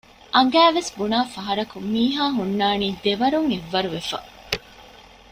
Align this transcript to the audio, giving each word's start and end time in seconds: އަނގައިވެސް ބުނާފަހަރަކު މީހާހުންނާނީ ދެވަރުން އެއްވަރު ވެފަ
އަނގައިވެސް 0.35 0.91
ބުނާފަހަރަކު 0.97 1.77
މީހާހުންނާނީ 1.93 2.87
ދެވަރުން 3.03 3.49
އެއްވަރު 3.51 3.89
ވެފަ 3.95 4.19